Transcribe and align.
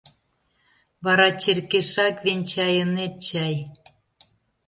—Вара 1.05 1.29
черкешак 1.41 2.15
венчайынет 2.25 3.13
чай? 3.27 3.55